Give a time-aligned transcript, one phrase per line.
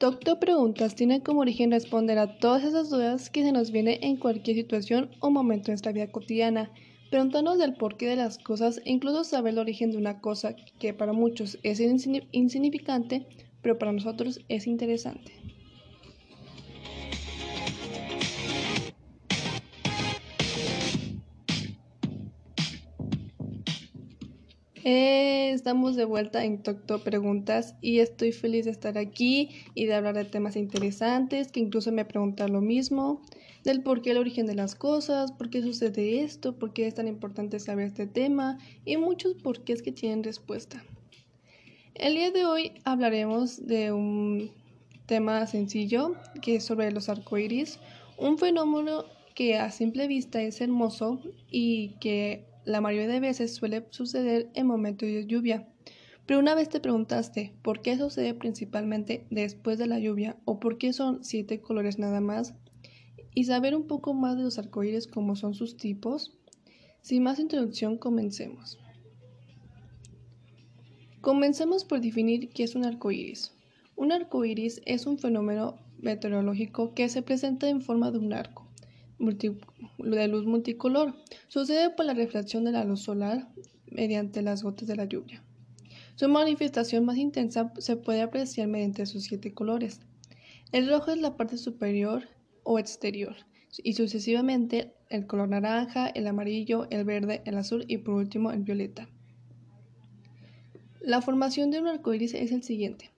[0.00, 4.16] Doctor Preguntas tiene como origen responder a todas esas dudas que se nos vienen en
[4.16, 6.70] cualquier situación o momento de nuestra vida cotidiana,
[7.10, 10.94] preguntarnos del porqué de las cosas e incluso saber el origen de una cosa que
[10.94, 13.26] para muchos es insignificante,
[13.60, 15.32] pero para nosotros es interesante.
[24.82, 29.94] Eh, estamos de vuelta en Tocto Preguntas y estoy feliz de estar aquí y de
[29.94, 33.20] hablar de temas interesantes que incluso me preguntan lo mismo,
[33.62, 36.94] del por qué el origen de las cosas, por qué sucede esto, por qué es
[36.94, 40.82] tan importante saber este tema y muchos por qué es que tienen respuesta.
[41.94, 44.50] El día de hoy hablaremos de un
[45.04, 47.78] tema sencillo que es sobre los arcoíris,
[48.16, 53.86] un fenómeno que a simple vista es hermoso y que la mayoría de veces suele
[53.90, 55.68] suceder en momentos de lluvia.
[56.26, 60.78] Pero una vez te preguntaste por qué sucede principalmente después de la lluvia o por
[60.78, 62.54] qué son siete colores nada más
[63.34, 66.38] y saber un poco más de los arcoíris como son sus tipos.
[67.02, 68.78] Sin más introducción, comencemos.
[71.20, 73.52] Comencemos por definir qué es un arcoíris.
[73.96, 78.69] Un arcoíris es un fenómeno meteorológico que se presenta en forma de un arco
[79.20, 81.14] de luz multicolor.
[81.48, 83.48] Sucede por la refracción de la luz solar
[83.90, 85.42] mediante las gotas de la lluvia.
[86.16, 90.00] Su manifestación más intensa se puede apreciar mediante sus siete colores.
[90.72, 92.28] El rojo es la parte superior
[92.62, 93.36] o exterior,
[93.82, 98.62] y sucesivamente el color naranja, el amarillo, el verde, el azul y por último el
[98.62, 99.08] violeta.
[101.00, 103.10] La formación de un arco iris es el siguiente.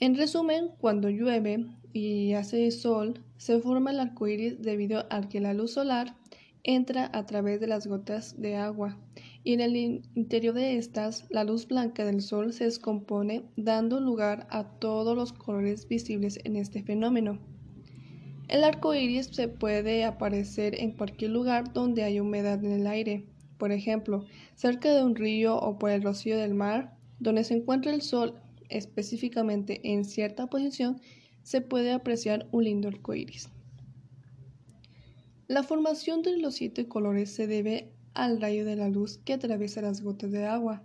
[0.00, 5.40] En resumen, cuando llueve y hace sol, se forma el arco iris debido a que
[5.40, 6.16] la luz solar
[6.64, 8.96] entra a través de las gotas de agua
[9.44, 14.46] y en el interior de estas la luz blanca del sol se descompone dando lugar
[14.50, 17.38] a todos los colores visibles en este fenómeno.
[18.48, 23.26] El arco iris se puede aparecer en cualquier lugar donde haya humedad en el aire,
[23.58, 24.24] por ejemplo,
[24.54, 28.40] cerca de un río o por el rocío del mar, donde se encuentra el sol
[28.68, 31.00] específicamente en cierta posición
[31.42, 33.48] se puede apreciar un lindo arco iris.
[35.48, 39.82] La formación de los siete colores se debe al rayo de la luz que atraviesa
[39.82, 40.82] las gotas de agua.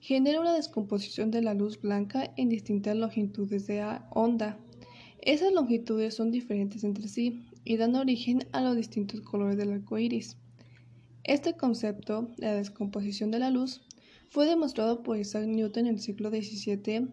[0.00, 4.58] Genera una descomposición de la luz blanca en distintas longitudes de onda.
[5.20, 9.98] Esas longitudes son diferentes entre sí y dan origen a los distintos colores del arco
[9.98, 10.36] iris.
[11.24, 13.82] Este concepto, la descomposición de la luz,
[14.30, 17.08] fue demostrado por Isaac Newton en el siglo XVII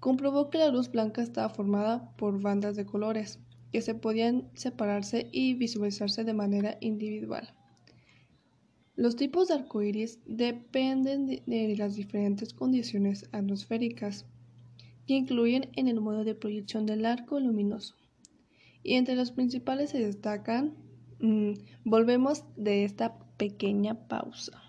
[0.00, 3.38] comprobó que la luz blanca estaba formada por bandas de colores
[3.70, 7.54] que se podían separarse y visualizarse de manera individual.
[8.96, 14.26] Los tipos de arcoíris dependen de, las diferentes condiciones atmosféricas
[15.06, 17.94] que incluyen en el modo de proyección del arco luminoso.
[18.82, 20.74] Y entre los principales se destacan,
[21.20, 21.52] mm,
[21.84, 24.62] volvemos de esta pequeña pausa.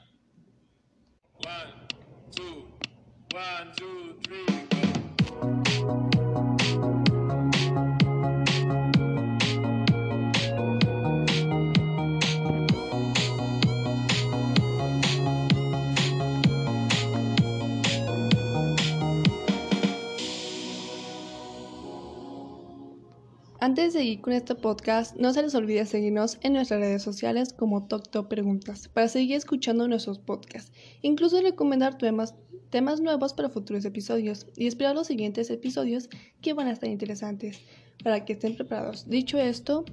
[23.63, 27.53] Antes de seguir con este podcast, no se les olvide seguirnos en nuestras redes sociales
[27.53, 30.71] como TokTok Preguntas para seguir escuchando nuestros podcasts,
[31.03, 32.33] incluso recomendar temas,
[32.71, 36.09] temas nuevos para futuros episodios y esperar los siguientes episodios
[36.41, 37.61] que van a estar interesantes
[38.03, 39.07] para que estén preparados.
[39.07, 39.85] Dicho esto,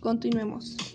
[0.00, 0.91] continuemos.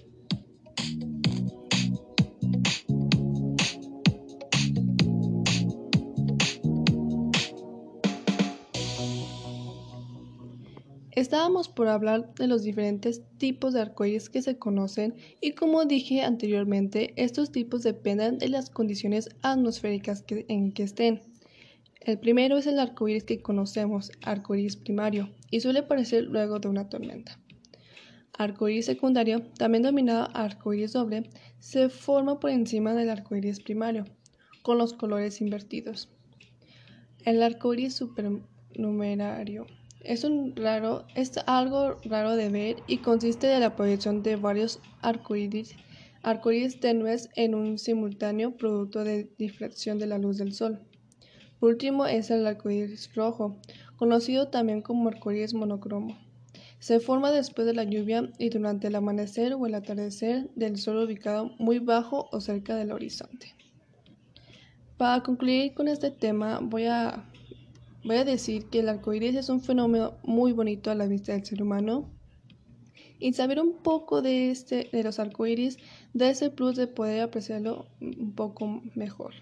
[11.17, 16.21] Estábamos por hablar de los diferentes tipos de arcoíris que se conocen y como dije
[16.21, 21.23] anteriormente, estos tipos dependen de las condiciones atmosféricas en que estén.
[22.01, 26.87] El primero es el arcoíris que conocemos, arcoíris primario, y suele aparecer luego de una
[26.87, 27.39] tormenta.
[28.37, 34.05] Arcoíris secundario, también denominado arcoíris doble, se forma por encima del arcoíris primario,
[34.61, 36.09] con los colores invertidos.
[37.25, 39.65] El arcoíris supernumerario
[40.07, 44.79] es, un raro, es algo raro de ver y consiste de la proyección de varios
[45.01, 45.75] arcoíris,
[46.23, 50.79] arcoíris tenues en un simultáneo producto de difracción de la luz del sol.
[51.59, 53.57] Por último es el arcoíris rojo,
[53.97, 56.17] conocido también como arcoíris monocromo.
[56.79, 61.03] Se forma después de la lluvia y durante el amanecer o el atardecer del sol
[61.03, 63.55] ubicado muy bajo o cerca del horizonte.
[64.95, 67.25] Para concluir con este tema voy a
[68.07, 71.33] voy a decir que el arco iris es un fenómeno muy bonito a la vista
[71.33, 72.09] del ser humano.
[73.19, 78.33] Y saber un poco de, este, de los da ese plus de poder apreciarlo un
[78.33, 79.33] poco mejor.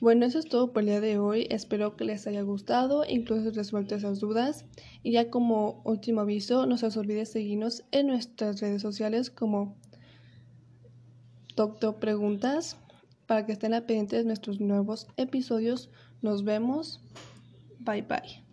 [0.00, 1.46] Bueno, eso es todo por el día de hoy.
[1.50, 4.66] Espero que les haya gustado, incluso resuelto esas dudas.
[5.02, 9.74] Y ya como último aviso, no se os olvide seguirnos en nuestras redes sociales como
[11.56, 12.76] Doctor Preguntas
[13.26, 15.88] para que estén pendientes de nuestros nuevos episodios.
[16.20, 17.00] Nos vemos.
[17.86, 18.45] Bye bye.